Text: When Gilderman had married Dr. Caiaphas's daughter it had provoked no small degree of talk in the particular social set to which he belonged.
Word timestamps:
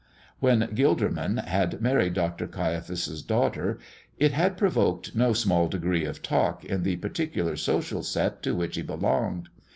When 0.39 0.61
Gilderman 0.73 1.45
had 1.45 1.79
married 1.79 2.15
Dr. 2.15 2.47
Caiaphas's 2.47 3.21
daughter 3.21 3.77
it 4.17 4.31
had 4.31 4.57
provoked 4.57 5.15
no 5.15 5.31
small 5.33 5.67
degree 5.67 6.05
of 6.05 6.23
talk 6.23 6.65
in 6.65 6.81
the 6.81 6.95
particular 6.95 7.55
social 7.55 8.01
set 8.01 8.41
to 8.41 8.55
which 8.55 8.77
he 8.77 8.81
belonged. 8.81 9.49